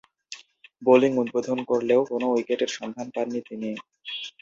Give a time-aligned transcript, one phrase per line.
[0.81, 3.69] Bowling উদ্বোধন করলেও কোন উইকেটের সন্ধানে পাননি তিনি।